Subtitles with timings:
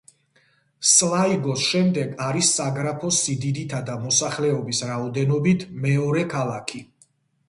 [0.91, 6.83] სლაიგოს შემდეგ არის საგრაფოს სიდიდითა და მოსახლეობის რაოდენობით მეორე ქალაქი.